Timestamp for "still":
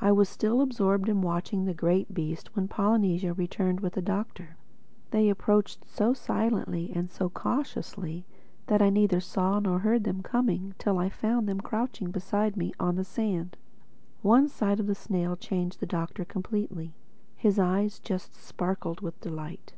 0.28-0.62